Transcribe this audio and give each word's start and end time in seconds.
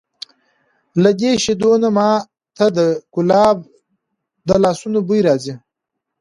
له 1.03 1.11
دې 1.19 1.31
شیدو 1.43 1.71
نه 1.83 1.89
ما 1.97 2.09
ته 2.57 2.65
د 2.77 2.79
کلاب 3.13 3.57
د 4.47 4.49
لاسونو 4.63 4.99
بوی 5.07 5.21
راځي! 5.27 5.55